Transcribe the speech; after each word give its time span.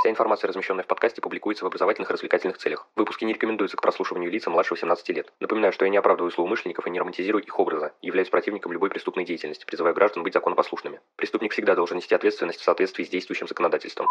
Вся 0.00 0.08
информация, 0.08 0.48
размещенная 0.48 0.82
в 0.82 0.86
подкасте, 0.86 1.20
публикуется 1.20 1.62
в 1.62 1.66
образовательных 1.66 2.08
и 2.08 2.14
развлекательных 2.14 2.56
целях. 2.56 2.86
Выпуски 2.96 3.26
не 3.26 3.34
рекомендуются 3.34 3.76
к 3.76 3.82
прослушиванию 3.82 4.30
лица 4.30 4.48
младше 4.48 4.72
18 4.72 5.06
лет. 5.10 5.30
Напоминаю, 5.40 5.74
что 5.74 5.84
я 5.84 5.90
не 5.90 5.98
оправдываю 5.98 6.30
злоумышленников 6.30 6.86
и 6.86 6.90
не 6.90 6.98
романтизирую 6.98 7.44
их 7.44 7.58
образа, 7.58 7.92
являюсь 8.00 8.30
противником 8.30 8.72
любой 8.72 8.88
преступной 8.88 9.26
деятельности, 9.26 9.66
призываю 9.66 9.94
граждан 9.94 10.22
быть 10.22 10.32
законопослушными. 10.32 11.00
Преступник 11.16 11.52
всегда 11.52 11.74
должен 11.74 11.98
нести 11.98 12.14
ответственность 12.14 12.60
в 12.60 12.64
соответствии 12.64 13.04
с 13.04 13.10
действующим 13.10 13.46
законодательством. 13.46 14.08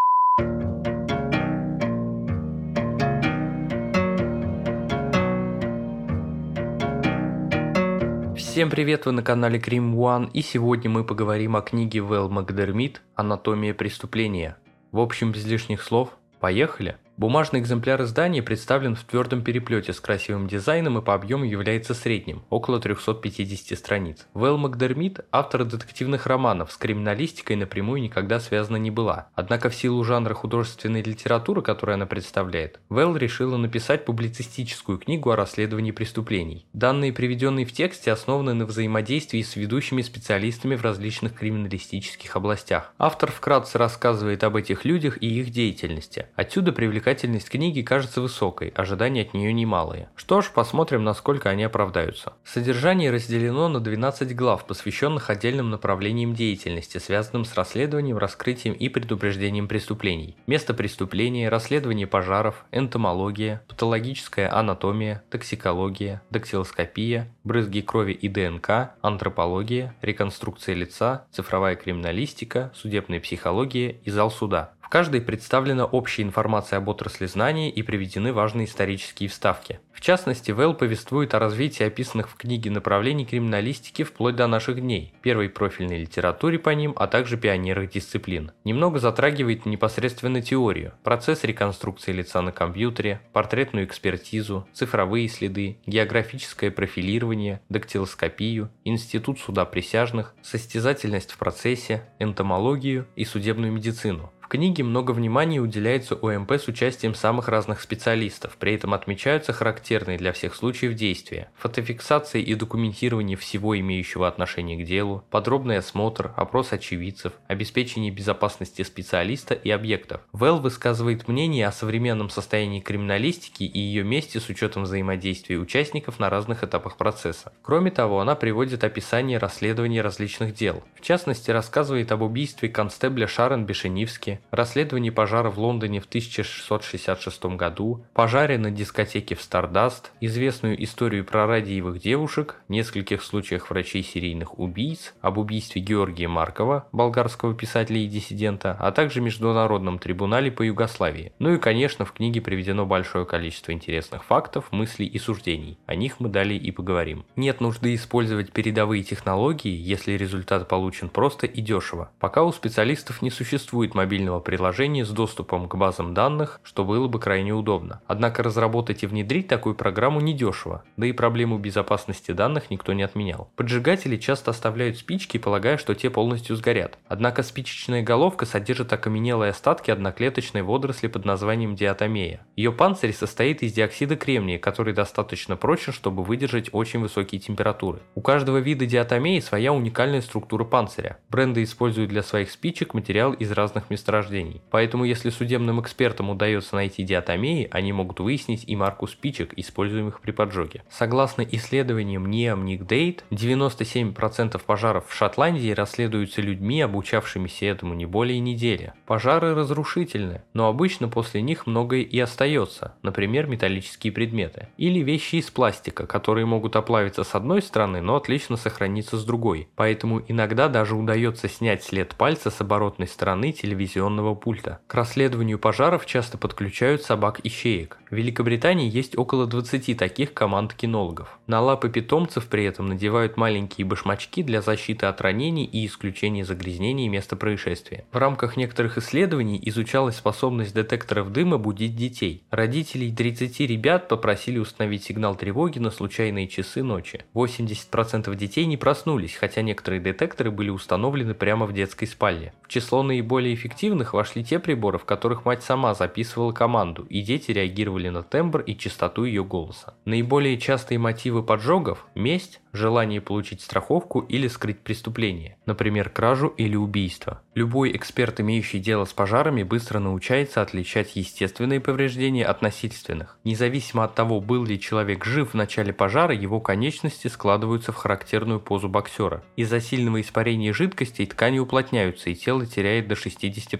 Всем 8.38 8.70
привет, 8.70 9.08
вы 9.08 9.14
на 9.14 9.24
канале 9.24 9.60
Крим 9.60 10.00
One, 10.00 10.30
и 10.36 10.44
сегодня 10.44 10.92
мы 10.92 11.04
поговорим 11.04 11.56
о 11.56 11.64
книге 11.64 12.02
Вэл 12.02 12.30
Макдермит 12.30 13.02
«Анатомия 13.16 13.74
преступления». 13.74 14.56
В 14.92 15.00
общем, 15.00 15.32
без 15.32 15.46
лишних 15.46 15.84
слов, 15.84 16.18
поехали! 16.40 16.98
Бумажный 17.20 17.60
экземпляр 17.60 18.02
издания 18.04 18.42
представлен 18.42 18.96
в 18.96 19.04
твердом 19.04 19.44
переплете 19.44 19.92
с 19.92 20.00
красивым 20.00 20.48
дизайном 20.48 21.00
и 21.00 21.02
по 21.02 21.14
объему 21.14 21.44
является 21.44 21.94
средним, 21.94 22.44
около 22.50 22.80
350 22.80 23.78
страниц. 23.78 24.26
Вэл 24.34 24.58
Макдермит– 24.58 25.20
автор 25.34 25.66
детективных 25.66 26.28
романов, 26.28 26.72
с 26.72 26.78
криминалистикой 26.78 27.58
напрямую 27.58 28.02
никогда 28.02 28.40
связана 28.40 28.78
не 28.78 28.90
была. 28.90 29.28
Однако 29.36 29.70
в 29.70 29.76
силу 29.76 30.02
жанра 30.06 30.34
художественной 30.34 31.02
литературы, 31.02 31.62
которую 31.62 31.96
она 31.96 32.06
представляет, 32.06 32.80
Вэл 32.88 33.18
решила 33.18 33.58
написать 33.58 34.06
публицистическую 34.06 34.98
книгу 34.98 35.30
о 35.30 35.36
расследовании 35.36 35.92
преступлений. 35.92 36.68
Данные, 36.72 37.12
приведенные 37.12 37.66
в 37.66 37.74
тексте, 37.74 38.14
основаны 38.14 38.54
на 38.54 38.66
взаимодействии 38.66 39.42
с 39.42 39.58
ведущими 39.58 40.04
специалистами 40.04 40.78
в 40.78 40.84
различных 40.84 41.34
криминалистических 41.34 42.34
областях. 42.38 42.94
Автор 42.98 43.30
вкратце 43.30 43.78
рассказывает 43.78 44.46
об 44.46 44.56
этих 44.56 44.86
людях 44.86 45.22
и 45.22 45.28
их 45.28 45.50
деятельности. 45.50 46.28
Отсюда 46.38 46.72
привлекает 46.72 47.09
Привлекательность 47.10 47.50
книги 47.50 47.82
кажется 47.82 48.22
высокой, 48.22 48.68
ожидания 48.76 49.24
от 49.24 49.34
нее 49.34 49.52
немалые. 49.52 50.10
Что 50.16 50.42
ж, 50.42 50.52
посмотрим, 50.54 51.04
насколько 51.04 51.50
они 51.50 51.64
оправдаются. 51.64 52.34
Содержание 52.46 53.10
разделено 53.10 53.68
на 53.68 53.80
12 53.80 54.36
глав, 54.36 54.68
посвященных 54.68 55.32
отдельным 55.32 55.72
направлениям 55.72 56.36
деятельности, 56.36 57.00
связанным 57.00 57.46
с 57.46 57.56
расследованием, 57.56 58.20
раскрытием 58.20 58.76
и 58.76 58.90
предупреждением 58.90 59.68
преступлений. 59.68 60.38
Место 60.46 60.76
преступления, 60.76 61.50
расследование 61.50 62.06
пожаров, 62.06 62.64
энтомология, 62.72 63.64
патологическая 63.68 64.54
анатомия, 64.54 65.24
токсикология, 65.32 66.22
дактилоскопия, 66.30 67.28
брызги 67.44 67.82
крови 67.82 68.12
и 68.12 68.30
ДНК, 68.30 68.92
антропология, 69.02 69.96
реконструкция 70.04 70.76
лица, 70.76 71.26
цифровая 71.32 71.76
криминалистика, 71.76 72.72
судебная 72.76 73.20
психология 73.20 73.98
и 74.04 74.12
зал 74.12 74.30
суда. 74.30 74.74
Каждой 74.90 75.22
представлена 75.22 75.86
общая 75.86 76.24
информация 76.24 76.78
об 76.78 76.90
отрасли 76.90 77.28
знаний 77.28 77.70
и 77.70 77.84
приведены 77.84 78.34
важные 78.34 78.66
исторические 78.66 79.30
вставки. 79.30 79.80
В 79.94 80.02
частности, 80.02 80.50
Вэлл 80.50 80.74
повествует 80.74 81.36
о 81.36 81.40
развитии 81.40 81.84
описанных 81.84 82.28
в 82.28 82.36
книге 82.36 82.72
направлений 82.72 83.24
криминалистики 83.24 84.04
вплоть 84.04 84.36
до 84.36 84.48
наших 84.48 84.82
дней, 84.82 85.14
первой 85.22 85.50
профильной 85.50 86.00
литературе 86.00 86.58
по 86.58 86.72
ним, 86.72 86.94
а 86.96 87.06
также 87.06 87.38
пионерах 87.38 87.92
дисциплин. 87.92 88.52
Немного 88.64 88.98
затрагивает 88.98 89.68
непосредственно 89.68 90.42
теорию, 90.42 90.94
процесс 91.04 91.44
реконструкции 91.44 92.12
лица 92.12 92.42
на 92.42 92.52
компьютере, 92.52 93.22
портретную 93.32 93.86
экспертизу, 93.86 94.68
цифровые 94.74 95.28
следы, 95.28 95.78
географическое 95.86 96.72
профилирование, 96.72 97.62
дактилоскопию, 97.70 98.72
институт 98.86 99.40
суда 99.40 99.66
присяжных, 99.66 100.34
состязательность 100.42 101.34
в 101.34 101.38
процессе, 101.38 102.10
энтомологию 102.18 103.06
и 103.16 103.24
судебную 103.24 103.72
медицину 103.72 104.32
книге 104.50 104.84
много 104.84 105.12
внимания 105.12 105.60
уделяется 105.60 106.16
ОМП 106.16 106.54
с 106.54 106.68
участием 106.68 107.14
самых 107.14 107.48
разных 107.48 107.82
специалистов, 107.82 108.58
при 108.60 108.74
этом 108.74 108.94
отмечаются 108.94 109.54
характерные 109.54 110.18
для 110.18 110.34
всех 110.34 110.56
случаев 110.56 110.96
действия, 110.96 111.50
фотофиксация 111.56 112.42
и 112.42 112.56
документирование 112.56 113.38
всего 113.38 113.80
имеющего 113.80 114.28
отношение 114.28 114.84
к 114.84 114.88
делу, 114.88 115.24
подробный 115.30 115.78
осмотр, 115.78 116.34
опрос 116.36 116.74
очевидцев, 116.74 117.34
обеспечение 117.48 118.12
безопасности 118.12 118.82
специалиста 118.82 119.54
и 119.54 119.70
объектов. 119.70 120.22
Вэлл 120.34 120.60
высказывает 120.60 121.28
мнение 121.28 121.68
о 121.68 121.72
современном 121.72 122.32
состоянии 122.32 122.80
криминалистики 122.80 123.64
и 123.64 123.80
ее 123.80 124.04
месте 124.04 124.40
с 124.40 124.50
учетом 124.50 124.84
взаимодействия 124.84 125.58
участников 125.58 126.20
на 126.20 126.30
разных 126.32 126.64
этапах 126.64 126.98
процесса. 126.98 127.54
Кроме 127.62 127.92
того, 127.92 128.20
она 128.20 128.34
приводит 128.34 128.84
описание 128.84 129.38
расследований 129.38 130.02
различных 130.02 130.56
дел. 130.56 130.84
В 130.96 131.02
частности, 131.02 131.52
рассказывает 131.52 132.12
об 132.12 132.24
убийстве 132.24 132.68
констебля 132.68 133.28
Шарон 133.28 133.68
Бешенивски, 133.68 134.39
расследовании 134.52 135.10
пожара 135.10 135.50
в 135.50 135.60
Лондоне 135.60 136.00
в 136.00 136.06
1666 136.06 137.46
году, 137.46 138.06
пожаре 138.14 138.58
на 138.58 138.72
дискотеке 138.72 139.36
в 139.36 139.42
Стардаст, 139.42 140.12
известную 140.22 140.82
историю 140.84 141.26
про 141.26 141.48
радиевых 141.48 142.00
девушек, 142.00 142.56
нескольких 142.68 143.24
случаях 143.24 143.70
врачей-серийных 143.70 144.60
убийц, 144.60 145.14
об 145.22 145.38
убийстве 145.38 145.82
Георгия 145.82 146.28
Маркова, 146.28 146.88
болгарского 146.92 147.54
писателя 147.54 148.00
и 148.00 148.08
диссидента, 148.08 148.78
а 148.80 148.92
также 148.92 149.22
Международном 149.22 150.00
трибунале 150.00 150.52
по 150.52 150.64
Югославии. 150.64 151.34
Ну 151.40 151.54
и, 151.54 151.58
конечно, 151.58 152.06
в 152.06 152.14
книге 152.14 152.42
приведено 152.42 152.86
большое 152.86 153.26
количество 153.26 153.72
интересных 153.72 154.24
фактов, 154.24 154.66
мыслей 154.72 155.08
и 155.08 155.20
суждений. 155.20 155.78
О 155.86 155.96
них 155.96 156.20
мы 156.20 156.30
далее 156.30 156.60
и 156.60 156.72
поговорим. 156.72 157.26
Нет 157.36 157.62
нужды 157.62 157.96
использовать 157.96 158.52
передовые 158.52 159.04
технологии, 159.04 159.76
если 159.76 160.14
результат 160.14 160.68
получен 160.68 161.10
просто 161.10 161.48
и 161.48 161.62
дешево. 161.62 162.12
Пока 162.20 162.44
у 162.44 162.52
специалистов 162.52 163.22
не 163.22 163.32
существует 163.32 163.96
мобильного 163.96 164.29
мобильного 164.30 164.40
приложения 164.40 165.06
с 165.06 165.10
доступом 165.10 165.68
к 165.68 165.76
базам 165.76 166.14
данных, 166.14 166.60
что 166.64 166.86
было 166.86 167.08
бы 167.08 167.20
крайне 167.20 167.54
удобно. 167.54 168.02
Однако 168.08 168.44
разработать 168.44 169.04
и 169.04 169.08
внедрить 169.08 169.48
такую 169.48 169.76
программу 169.76 170.22
недешево, 170.22 170.84
да 170.98 171.08
и 171.08 171.12
проблему 171.12 171.58
безопасности 171.58 172.32
данных 172.32 172.70
никто 172.70 172.94
не 172.94 173.04
отменял. 173.04 173.50
Поджигатели 173.56 174.18
часто 174.18 174.52
оставляют 174.52 174.98
спички, 174.98 175.38
полагая, 175.38 175.78
что 175.78 175.96
те 175.96 176.10
полностью 176.10 176.56
сгорят. 176.56 176.98
Однако 177.08 177.44
спичечная 177.44 178.04
головка 178.04 178.46
содержит 178.46 178.94
окаменелые 178.94 179.52
остатки 179.52 179.92
одноклеточной 179.92 180.62
водоросли 180.62 181.08
под 181.08 181.26
названием 181.26 181.76
диатомея. 181.76 182.42
Ее 182.56 182.72
панцирь 182.72 183.14
состоит 183.14 183.64
из 183.64 183.74
диоксида 183.74 184.16
кремния, 184.16 184.60
который 184.60 184.94
достаточно 184.94 185.56
прочен, 185.58 185.94
чтобы 185.94 186.24
выдержать 186.24 186.70
очень 186.72 187.00
высокие 187.00 187.42
температуры. 187.42 188.00
У 188.16 188.22
каждого 188.22 188.58
вида 188.58 188.86
диатомеи 188.86 189.40
своя 189.40 189.74
уникальная 189.74 190.22
структура 190.22 190.66
панциря. 190.66 191.18
Бренды 191.30 191.64
используют 191.64 192.10
для 192.10 192.24
своих 192.24 192.52
спичек 192.52 192.94
материал 192.94 193.34
из 193.34 193.52
разных 193.52 193.90
месторождений 193.90 194.19
рождений. 194.20 194.62
Поэтому 194.70 195.06
если 195.06 195.30
судебным 195.30 195.82
экспертам 195.82 196.30
удается 196.30 196.76
найти 196.76 197.04
диатомеи, 197.04 197.68
они 197.72 197.94
могут 197.94 198.20
выяснить 198.20 198.66
и 198.68 198.76
марку 198.76 199.08
спичек, 199.08 199.54
используемых 199.56 200.22
при 200.22 200.32
поджоге. 200.32 200.84
Согласно 200.90 201.42
исследованиям 201.42 202.26
NEOM 202.26 202.80
Date, 202.80 203.22
97% 203.32 204.62
пожаров 204.66 205.08
в 205.08 205.14
Шотландии 205.14 205.72
расследуются 205.72 206.42
людьми, 206.42 206.82
обучавшимися 206.82 207.66
этому 207.66 207.94
не 207.94 208.06
более 208.06 208.40
недели. 208.40 208.94
Пожары 209.06 209.56
разрушительны, 209.56 210.42
но 210.54 210.68
обычно 210.68 211.08
после 211.08 211.42
них 211.42 211.66
многое 211.66 212.02
и 212.02 212.20
остается, 212.20 212.96
например, 213.02 213.48
металлические 213.48 214.12
предметы. 214.12 214.68
Или 214.78 215.00
вещи 215.00 215.38
из 215.38 215.50
пластика, 215.50 216.06
которые 216.06 216.46
могут 216.46 216.76
оплавиться 216.76 217.24
с 217.24 217.36
одной 217.36 217.62
стороны, 217.62 218.02
но 218.02 218.16
отлично 218.16 218.58
сохраниться 218.58 219.18
с 219.18 219.24
другой. 219.24 219.70
Поэтому 219.76 220.22
иногда 220.28 220.68
даже 220.68 220.96
удается 220.96 221.48
снять 221.48 221.84
след 221.84 222.16
пальца 222.16 222.52
с 222.52 222.60
оборотной 222.62 223.08
стороны 223.08 223.52
телевизионного 223.52 224.09
дистанционного 224.10 224.36
пульта. 224.36 224.80
К 224.88 224.96
расследованию 224.96 225.60
пожаров 225.60 226.06
часто 226.06 226.38
подключают 226.38 227.04
собак-ищеек. 227.04 227.98
В 228.10 228.16
Великобритании 228.16 228.90
есть 228.90 229.18
около 229.18 229.46
20 229.46 229.98
таких 229.98 230.34
команд 230.34 230.74
кинологов. 230.74 231.40
На 231.48 231.62
лапы 231.62 231.90
питомцев 231.90 232.48
при 232.48 232.66
этом 232.66 232.90
надевают 232.90 233.38
маленькие 233.38 233.86
башмачки 233.86 234.42
для 234.44 234.62
защиты 234.62 235.06
от 235.06 235.22
ранений 235.22 235.66
и 235.66 235.86
исключения 235.86 236.44
загрязнений 236.44 237.08
места 237.08 237.36
происшествия. 237.36 238.06
В 238.12 238.18
рамках 238.18 238.58
некоторых 238.58 238.98
исследований 238.98 239.62
изучалась 239.66 240.18
способность 240.18 240.74
детекторов 240.74 241.32
дыма 241.32 241.58
будить 241.58 241.96
детей. 241.96 242.44
Родителей 242.50 243.14
30 243.14 243.60
ребят 243.62 244.08
попросили 244.08 244.58
установить 244.58 245.04
сигнал 245.04 245.36
тревоги 245.36 245.80
на 245.80 245.92
случайные 245.92 246.48
часы 246.48 246.82
ночи. 246.82 247.24
80% 247.36 248.36
детей 248.36 248.66
не 248.66 248.78
проснулись, 248.78 249.36
хотя 249.36 249.62
некоторые 249.62 250.02
детекторы 250.02 250.50
были 250.50 250.70
установлены 250.70 251.34
прямо 251.36 251.66
в 251.66 251.74
детской 251.74 252.06
спальне. 252.06 252.54
В 252.64 252.70
число 252.70 253.04
наиболее 253.04 253.54
эффективных 253.54 253.99
эффективных 254.00 254.14
вошли 254.14 254.44
те 254.44 254.60
приборы, 254.60 254.98
в 254.98 255.06
которых 255.06 255.46
мать 255.46 255.64
сама 255.64 255.94
записывала 255.94 256.52
команду, 256.52 257.06
и 257.10 257.22
дети 257.22 257.52
реагировали 257.52 258.10
на 258.10 258.24
тембр 258.24 258.62
и 258.62 258.76
частоту 258.78 259.26
ее 259.26 259.44
голоса. 259.44 259.94
Наиболее 260.06 260.58
частые 260.58 261.00
мотивы 261.00 261.44
поджогов– 261.44 262.06
месть, 262.16 262.62
желание 262.74 263.22
получить 263.22 263.62
страховку 263.62 264.20
или 264.22 264.48
скрыть 264.48 264.80
преступление, 264.80 265.58
например, 265.66 266.10
кражу 266.10 266.48
или 266.48 266.76
убийство. 266.76 267.42
Любой 267.56 267.96
эксперт, 267.96 268.40
имеющий 268.40 268.80
дело 268.80 269.06
с 269.06 269.14
пожарами, 269.14 269.64
быстро 269.64 270.00
научается 270.00 270.62
отличать 270.62 271.16
естественные 271.16 271.80
повреждения 271.80 272.46
от 272.46 272.62
насильственных. 272.62 273.38
Независимо 273.44 274.04
от 274.04 274.16
того, 274.16 274.40
был 274.40 274.66
ли 274.66 274.80
человек 274.80 275.26
жив 275.26 275.52
в 275.52 275.54
начале 275.56 275.94
пожара, 275.94 276.34
его 276.34 276.60
конечности 276.60 277.28
складываются 277.28 277.92
в 277.92 277.96
характерную 277.96 278.60
позу 278.60 278.88
боксера. 278.88 279.44
Из-за 279.56 279.82
сильного 279.82 280.22
испарения 280.22 280.74
жидкостей 280.74 281.26
ткани 281.26 281.60
уплотняются 281.60 282.30
и 282.30 282.36
тело 282.36 282.66
теряет 282.66 283.08
до 283.08 283.16
60% 283.16 283.79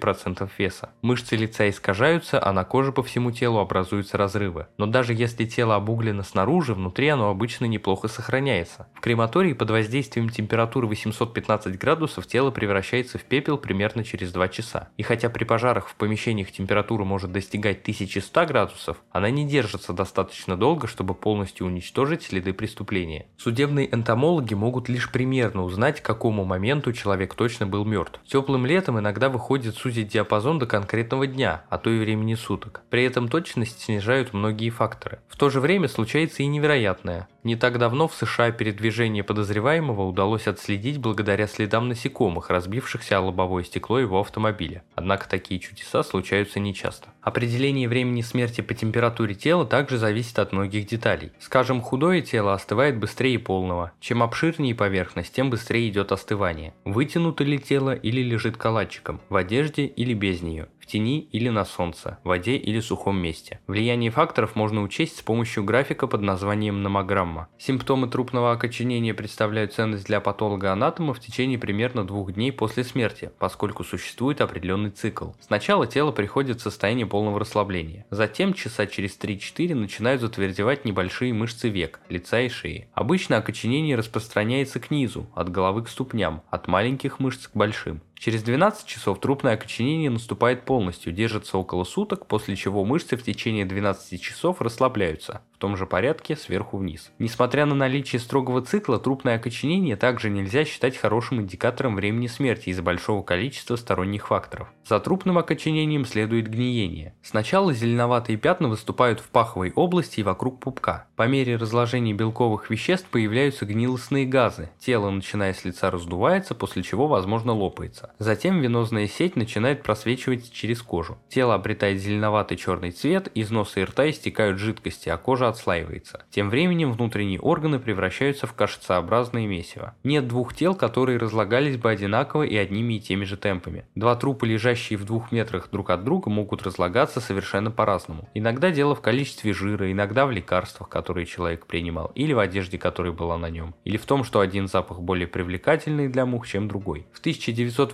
веса. 0.58 0.90
Мышцы 1.02 1.36
лица 1.36 1.70
искажаются, 1.70 2.44
а 2.44 2.52
на 2.54 2.64
коже 2.64 2.92
по 2.92 3.04
всему 3.04 3.32
телу 3.32 3.60
образуются 3.60 4.18
разрывы. 4.18 4.68
Но 4.78 4.86
даже 4.86 5.14
если 5.14 5.46
тело 5.46 5.76
обуглено 5.76 6.24
снаружи, 6.24 6.74
внутри 6.74 7.08
оно 7.10 7.30
обычно 7.30 7.66
неплохо 7.66 8.08
сохраняется. 8.08 8.88
В 8.96 9.02
крематории 9.02 9.54
под 9.54 9.70
воздействием 9.72 10.30
температуры 10.30 10.88
815 10.88 11.78
градусов 11.78 12.28
тело 12.28 12.52
превращается 12.52 13.18
в 13.18 13.24
пепел 13.24 13.58
примерно 13.58 14.04
через 14.04 14.32
2 14.32 14.48
часа. 14.50 14.90
И 14.98 15.04
хотя 15.04 15.30
при 15.30 15.44
пожарах 15.44 15.88
в 15.88 15.96
помещениях 15.96 16.52
температура 16.52 17.04
может 17.04 17.32
достигать 17.32 17.82
1100 17.82 18.46
градусов, 18.46 18.98
она 19.12 19.30
не 19.30 19.48
держится 19.48 19.94
достаточно 19.94 20.58
долго, 20.58 20.88
чтобы 20.88 21.14
полностью 21.14 21.66
уничтожить 21.68 22.24
следы 22.24 22.54
преступления. 22.54 23.28
Судебные 23.38 23.94
энтомологи 23.94 24.54
могут 24.54 24.90
лишь 24.90 25.12
примерно 25.12 25.64
узнать, 25.64 26.02
к 26.02 26.06
какому 26.06 26.46
моменту 26.46 26.94
человек 26.94 27.36
точно 27.36 27.68
был 27.68 27.86
мертв. 27.86 28.20
Теплым 28.28 28.66
летом 28.66 29.00
иногда 29.00 29.30
выходит 29.30 29.76
сузить 29.90 30.10
диапазон 30.10 30.60
до 30.60 30.68
конкретного 30.68 31.26
дня, 31.26 31.64
а 31.70 31.80
то 31.80 31.90
и 31.90 31.98
времени 31.98 32.36
суток. 32.36 32.82
При 32.92 33.04
этом 33.04 33.28
точность 33.28 33.82
снижают 33.82 34.34
многие 34.34 34.70
факторы. 34.70 35.18
В 35.28 35.36
то 35.36 35.50
же 35.50 35.60
время 35.60 35.88
случается 35.88 36.44
и 36.44 36.46
невероятное. 36.46 37.28
Не 37.44 37.56
так 37.56 37.78
давно 37.78 38.08
в 38.08 38.16
США 38.16 38.52
передвижение 38.52 39.24
подозреваемого 39.24 40.04
удалось 40.04 40.48
отследить 40.48 40.98
благодаря 40.98 41.48
следам 41.48 41.88
насекомых, 41.88 42.50
разбившихся 42.50 43.18
о 43.18 43.22
лобовое 43.22 43.64
стекло 43.64 44.00
его 44.00 44.20
автомобиля. 44.20 44.84
Однако 44.96 45.30
такие 45.30 45.60
чудеса 45.62 46.04
случаются 46.04 46.60
нечасто. 46.60 47.10
Определение 47.22 47.88
времени 47.88 48.22
смерти 48.22 48.60
по 48.60 48.74
температуре 48.74 49.36
тела 49.36 49.66
также 49.66 49.98
зависит 49.98 50.38
от 50.38 50.52
многих 50.52 50.86
деталей. 50.86 51.32
Скажем, 51.40 51.82
худое 51.82 52.22
тело 52.22 52.54
остывает 52.54 52.98
быстрее 52.98 53.40
полного. 53.40 53.94
Чем 54.02 54.22
обширнее 54.22 54.76
поверхность, 54.76 55.34
тем 55.34 55.50
быстрее 55.50 55.88
идет 55.90 56.12
остывание. 56.12 56.74
Вытянуто 56.84 57.44
ли 57.46 57.58
тело 57.58 57.94
или 57.96 58.22
лежит 58.22 58.58
калачиком, 58.58 59.22
в 59.30 59.36
одежде 59.36 59.86
или 59.86 60.14
без 60.14 60.42
нее 60.42 60.68
тени 60.90 61.20
или 61.32 61.50
на 61.50 61.66
солнце, 61.66 62.18
воде 62.24 62.58
или 62.58 62.80
сухом 62.80 63.18
месте. 63.18 63.60
Влияние 63.68 64.12
факторов 64.12 64.56
можно 64.56 64.82
учесть 64.82 65.18
с 65.18 65.22
помощью 65.22 65.64
графика 65.64 66.08
под 66.08 66.22
названием 66.22 66.82
номограмма. 66.82 67.29
Симптомы 67.58 68.08
трупного 68.08 68.52
окоченения 68.52 69.14
представляют 69.14 69.74
ценность 69.74 70.06
для 70.06 70.20
патолога-анатома 70.20 71.14
в 71.14 71.20
течение 71.20 71.58
примерно 71.58 72.06
двух 72.06 72.34
дней 72.34 72.52
после 72.52 72.84
смерти, 72.84 73.32
поскольку 73.40 73.84
существует 73.84 74.42
определенный 74.42 74.90
цикл. 74.90 75.32
Сначала 75.40 75.88
тело 75.88 76.12
приходит 76.12 76.60
в 76.60 76.64
состояние 76.64 77.06
полного 77.06 77.40
расслабления. 77.40 78.06
Затем 78.10 78.54
часа 78.54 78.88
через 78.88 79.18
3-4 79.20 79.76
начинают 79.76 80.22
затвердевать 80.22 80.86
небольшие 80.86 81.34
мышцы 81.34 81.70
век, 81.70 82.00
лица 82.10 82.42
и 82.42 82.50
шеи. 82.50 82.88
Обычно 82.94 83.38
окоченение 83.38 83.96
распространяется 83.96 84.80
к 84.80 84.92
низу, 84.92 85.30
от 85.36 85.50
головы 85.50 85.84
к 85.84 85.90
ступням, 85.90 86.42
от 86.50 86.68
маленьких 86.68 87.20
мышц 87.20 87.48
к 87.48 87.56
большим. 87.56 88.02
Через 88.20 88.44
12 88.44 88.86
часов 88.86 89.22
трупное 89.22 89.54
окоченение 89.54 90.10
наступает 90.10 90.66
полностью, 90.66 91.14
держится 91.14 91.58
около 91.58 91.86
суток, 91.86 92.26
после 92.26 92.58
чего 92.58 92.84
мышцы 92.84 93.16
в 93.16 93.24
течение 93.24 93.64
12 93.64 94.22
часов 94.22 94.62
расслабляются 94.62 95.42
том 95.60 95.78
же 95.78 95.86
порядке 95.86 96.36
сверху 96.36 96.78
вниз. 96.78 97.12
Несмотря 97.20 97.66
на 97.66 97.76
наличие 97.76 98.20
строгого 98.20 98.62
цикла, 98.62 98.98
трупное 98.98 99.36
окоченение 99.36 99.96
также 99.96 100.30
нельзя 100.30 100.66
считать 100.66 100.98
хорошим 100.98 101.42
индикатором 101.42 101.96
времени 101.96 102.28
смерти 102.28 102.70
из-за 102.70 102.82
большого 102.82 103.22
количества 103.22 103.76
сторонних 103.76 104.28
факторов. 104.28 104.70
За 104.86 105.00
трупным 105.00 105.38
окоченением 105.38 106.06
следует 106.06 106.50
гниение. 106.50 107.14
Сначала 107.22 107.74
зеленоватые 107.74 108.38
пятна 108.38 108.70
выступают 108.70 109.20
в 109.20 109.28
паховой 109.30 109.72
области 109.76 110.22
и 110.22 110.24
вокруг 110.24 110.60
пупка. 110.60 111.08
По 111.16 111.28
мере 111.28 111.58
разложения 111.58 112.14
белковых 112.14 112.70
веществ 112.70 113.08
появляются 113.10 113.66
гнилостные 113.66 114.26
газы, 114.26 114.70
тело 114.80 115.10
начиная 115.10 115.54
с 115.54 115.66
лица 115.66 115.92
раздувается, 115.92 116.56
после 116.56 116.82
чего 116.84 117.08
возможно 117.08 117.54
лопается. 117.54 118.09
Затем 118.18 118.62
венозная 118.62 119.08
сеть 119.08 119.36
начинает 119.36 119.84
просвечивать 119.84 120.52
через 120.52 120.82
кожу. 120.82 121.18
Тело 121.30 121.54
обретает 121.54 122.00
зеленоватый 122.00 122.58
черный 122.58 122.92
цвет, 122.92 123.28
из 123.36 123.52
носа 123.52 123.82
и 123.82 123.84
рта 123.84 124.10
истекают 124.10 124.60
жидкости, 124.60 125.10
а 125.10 125.18
кожа 125.18 125.48
отслаивается. 125.48 126.24
Тем 126.30 126.50
временем 126.50 126.92
внутренние 126.92 127.40
органы 127.40 127.80
превращаются 127.80 128.48
в 128.48 128.54
кашицеобразное 128.54 129.48
месиво. 129.48 129.96
Нет 130.04 130.28
двух 130.28 130.56
тел, 130.56 130.76
которые 130.76 131.18
разлагались 131.18 131.78
бы 131.78 131.90
одинаково 131.90 132.44
и 132.44 132.56
одними 132.56 132.96
и 132.96 133.00
теми 133.00 133.26
же 133.26 133.38
темпами. 133.38 133.86
Два 133.96 134.16
трупа, 134.16 134.46
лежащие 134.46 134.98
в 134.98 135.06
двух 135.06 135.32
метрах 135.32 135.70
друг 135.72 135.90
от 135.90 136.04
друга, 136.04 136.30
могут 136.30 136.64
разлагаться 136.64 137.20
совершенно 137.20 137.72
по-разному. 137.72 138.30
Иногда 138.34 138.72
дело 138.72 138.96
в 138.96 139.02
количестве 139.02 139.54
жира, 139.54 139.92
иногда 139.92 140.26
в 140.26 140.32
лекарствах, 140.32 140.90
которые 140.90 141.26
человек 141.26 141.66
принимал, 141.66 142.12
или 142.16 142.34
в 142.34 142.40
одежде, 142.40 142.78
которая 142.78 143.14
была 143.14 143.38
на 143.38 143.50
нем, 143.50 143.76
или 143.86 143.98
в 143.98 144.06
том, 144.06 144.24
что 144.24 144.40
один 144.40 144.68
запах 144.68 145.02
более 145.02 145.28
привлекательный 145.28 146.08
для 146.08 146.26
мух, 146.26 146.48
чем 146.48 146.68
другой. 146.68 147.08
В 147.12 147.22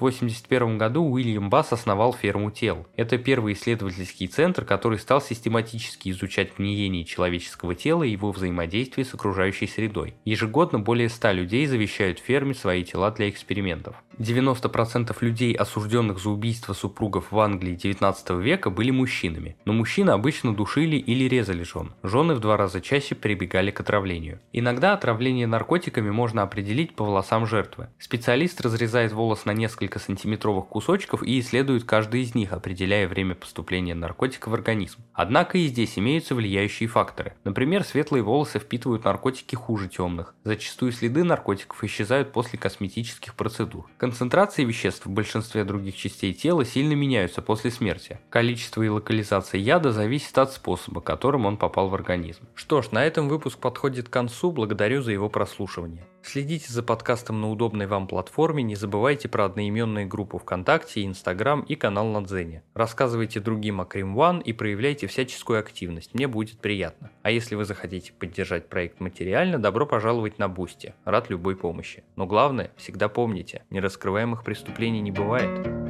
1981 0.09 0.77
году 0.77 1.03
Уильям 1.03 1.49
Басс 1.49 1.73
основал 1.73 2.13
ферму 2.13 2.51
тел. 2.51 2.85
Это 2.95 3.17
первый 3.17 3.53
исследовательский 3.53 4.27
центр, 4.27 4.63
который 4.63 4.99
стал 4.99 5.21
систематически 5.21 6.09
изучать 6.09 6.57
гниение 6.57 7.05
человеческого 7.05 7.73
тела 7.73 8.03
и 8.03 8.11
его 8.11 8.31
взаимодействие 8.31 9.05
с 9.05 9.13
окружающей 9.13 9.67
средой. 9.67 10.13
Ежегодно 10.25 10.79
более 10.79 11.09
100 11.09 11.31
людей 11.31 11.65
завещают 11.65 12.19
ферме 12.19 12.53
свои 12.53 12.83
тела 12.83 13.09
для 13.11 13.29
экспериментов. 13.29 13.95
90% 14.19 15.15
людей, 15.21 15.53
осужденных 15.53 16.19
за 16.19 16.29
убийство 16.29 16.73
супругов 16.73 17.31
в 17.31 17.39
Англии 17.39 17.75
19 17.75 18.29
века, 18.41 18.69
были 18.69 18.91
мужчинами, 18.91 19.57
но 19.65 19.73
мужчины 19.73 20.11
обычно 20.11 20.55
душили 20.55 20.95
или 20.95 21.25
резали 21.25 21.63
жен. 21.63 21.93
Жены 22.03 22.35
в 22.35 22.39
два 22.39 22.57
раза 22.57 22.81
чаще 22.81 23.15
прибегали 23.15 23.71
к 23.71 23.79
отравлению. 23.79 24.39
Иногда 24.53 24.93
отравление 24.93 25.47
наркотиками 25.47 26.09
можно 26.11 26.43
определить 26.43 26.95
по 26.95 27.03
волосам 27.03 27.45
жертвы. 27.45 27.89
Специалист 27.99 28.61
разрезает 28.61 29.11
волос 29.11 29.45
на 29.45 29.51
несколько 29.51 29.94
сантиметровых 29.99 30.67
кусочков 30.67 31.23
и 31.23 31.39
исследует 31.39 31.83
каждый 31.83 32.21
из 32.21 32.35
них, 32.35 32.53
определяя 32.53 33.07
время 33.07 33.35
поступления 33.35 33.95
наркотика 33.95 34.49
в 34.49 34.53
организм. 34.53 34.99
Однако 35.13 35.57
и 35.57 35.67
здесь 35.67 35.97
имеются 35.97 36.35
влияющие 36.35 36.87
факторы. 36.87 37.33
Например, 37.43 37.83
светлые 37.83 38.23
волосы 38.23 38.59
впитывают 38.59 39.03
наркотики 39.03 39.55
хуже 39.55 39.87
темных. 39.87 40.35
Зачастую 40.43 40.91
следы 40.91 41.23
наркотиков 41.23 41.83
исчезают 41.83 42.31
после 42.31 42.59
косметических 42.59 43.35
процедур. 43.35 43.89
Концентрации 43.97 44.65
веществ 44.65 45.05
в 45.05 45.09
большинстве 45.09 45.63
других 45.63 45.95
частей 45.95 46.33
тела 46.33 46.65
сильно 46.65 46.93
меняются 46.93 47.41
после 47.41 47.71
смерти. 47.71 48.19
Количество 48.29 48.81
и 48.81 48.89
локализация 48.89 49.59
яда 49.59 49.91
зависит 49.91 50.37
от 50.37 50.51
способа, 50.51 51.01
которым 51.01 51.45
он 51.45 51.57
попал 51.57 51.89
в 51.89 51.95
организм. 51.95 52.47
Что 52.55 52.81
ж, 52.81 52.91
на 52.91 53.05
этом 53.05 53.29
выпуск 53.29 53.59
подходит 53.59 54.09
к 54.09 54.13
концу, 54.13 54.51
благодарю 54.51 55.01
за 55.01 55.11
его 55.11 55.29
прослушивание. 55.29 56.05
Следите 56.25 56.73
за 56.73 56.81
подкастом 56.81 57.39
на 57.39 57.51
удобной 57.51 57.85
вам 57.85 58.07
платформе, 58.07 58.63
не 58.63 58.75
забывайте 58.75 59.29
про 59.29 59.45
одноименные 59.45 60.07
группы 60.07 60.39
ВКонтакте, 60.39 61.05
Инстаграм 61.05 61.61
и 61.61 61.75
канал 61.75 62.07
на 62.07 62.25
Дзене. 62.25 62.63
Рассказывайте 62.73 63.39
другим 63.39 63.79
о 63.79 63.85
Crime 63.85 64.39
и 64.39 64.51
проявляйте 64.51 65.05
всяческую 65.05 65.59
активность, 65.59 66.15
мне 66.15 66.27
будет 66.27 66.57
приятно. 66.57 67.11
А 67.21 67.29
если 67.29 67.53
вы 67.53 67.63
захотите 67.63 68.11
поддержать 68.11 68.69
проект 68.69 68.99
материально, 68.99 69.59
добро 69.59 69.85
пожаловать 69.85 70.39
на 70.39 70.47
Boosty, 70.47 70.95
рад 71.05 71.29
любой 71.29 71.55
помощи. 71.55 72.03
Но 72.15 72.25
главное, 72.25 72.71
всегда 72.75 73.07
помните, 73.07 73.63
нераскрываемых 73.69 74.43
преступлений 74.43 75.01
не 75.01 75.11
бывает. 75.11 75.84